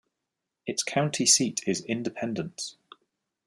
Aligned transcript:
Its 0.65 0.81
county 0.81 1.27
seat 1.27 1.61
is 1.67 1.81
Independence. 1.85 2.75